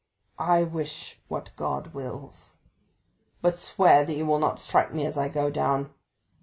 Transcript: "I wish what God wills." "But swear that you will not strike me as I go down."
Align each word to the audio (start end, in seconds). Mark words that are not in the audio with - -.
"I 0.39 0.63
wish 0.63 1.19
what 1.27 1.51
God 1.55 1.93
wills." 1.93 2.57
"But 3.43 3.55
swear 3.55 4.03
that 4.03 4.15
you 4.15 4.25
will 4.25 4.39
not 4.39 4.57
strike 4.57 4.91
me 4.91 5.05
as 5.05 5.15
I 5.15 5.29
go 5.29 5.51
down." 5.51 5.93